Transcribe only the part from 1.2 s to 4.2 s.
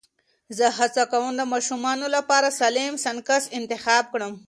د ماشومانو لپاره سالم سنکس انتخاب